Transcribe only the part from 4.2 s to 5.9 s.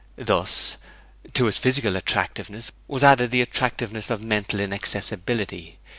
mental inaccessibility.